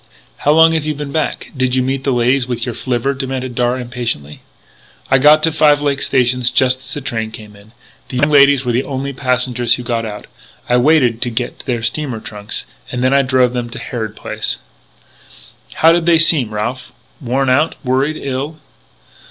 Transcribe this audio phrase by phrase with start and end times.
[0.37, 1.51] "How long have you been back!
[1.55, 4.41] Did you meet the ladies with your flivver?" demanded Darragh, impatiently.
[5.11, 7.71] "I got to Five Lakes station just as the train came in.
[8.09, 10.25] The young ladies were the only passengers who got out.
[10.67, 14.15] I waited to get their two steamer trunks and then I drove them to Harrod
[14.15, 14.57] Place"
[15.75, 16.91] "How did they seem, Ralph
[17.21, 18.57] worn out worried ill?"